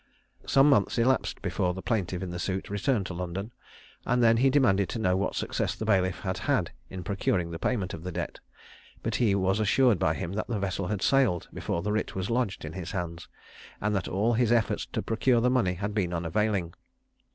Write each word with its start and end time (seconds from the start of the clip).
Some 0.47 0.67
months 0.67 0.97
elapsed 0.97 1.43
before 1.43 1.75
the 1.75 1.83
plaintiff 1.83 2.23
in 2.23 2.31
the 2.31 2.39
suit 2.39 2.71
returned 2.71 3.05
to 3.05 3.13
London, 3.13 3.51
and 4.03 4.23
then 4.23 4.37
he 4.37 4.49
demanded 4.49 4.89
to 4.89 4.97
know 4.97 5.15
what 5.15 5.35
success 5.35 5.75
the 5.75 5.85
bailiff 5.85 6.21
had 6.21 6.39
had 6.49 6.71
in 6.89 7.03
procuring 7.03 7.51
the 7.51 7.59
payment 7.59 7.93
of 7.93 8.01
the 8.03 8.11
debt; 8.11 8.39
but 9.03 9.17
he 9.17 9.35
was 9.35 9.59
assured 9.59 9.99
by 9.99 10.15
him 10.15 10.33
that 10.33 10.47
the 10.47 10.57
vessel 10.57 10.87
had 10.87 11.03
sailed 11.03 11.49
before 11.53 11.83
the 11.83 11.91
writ 11.91 12.15
was 12.15 12.31
lodged 12.31 12.65
in 12.65 12.73
his 12.73 12.89
hands, 12.89 13.27
and 13.79 13.95
that 13.95 14.07
all 14.07 14.33
his 14.33 14.51
efforts 14.51 14.87
to 14.87 15.03
procure 15.03 15.39
the 15.39 15.51
money 15.51 15.75
had 15.75 15.93
been 15.93 16.13
unavailing. 16.15 16.73